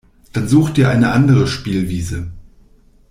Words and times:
Dann 0.33 0.47
such 0.47 0.71
dir 0.71 0.89
eine 0.89 1.11
andere 1.11 1.45
Spielwiese. 1.45 2.31